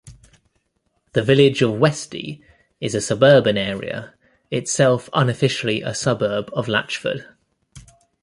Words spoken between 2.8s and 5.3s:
a suburban area, itself